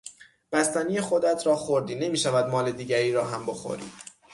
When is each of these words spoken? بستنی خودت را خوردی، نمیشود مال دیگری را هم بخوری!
بستنی 0.51 1.01
خودت 1.01 1.47
را 1.47 1.55
خوردی، 1.55 1.95
نمیشود 1.95 2.49
مال 2.49 2.71
دیگری 2.71 3.11
را 3.11 3.25
هم 3.25 3.45
بخوری! 3.45 3.91